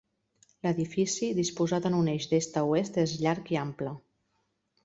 L'edifici, 0.67 1.29
disposat 1.41 1.87
en 1.91 1.97
un 1.99 2.09
eix 2.15 2.27
d'est 2.33 2.57
a 2.63 2.65
oest, 2.71 2.99
és 3.07 3.17
llarg 3.27 3.53
i 3.57 3.63
ample. 3.69 3.97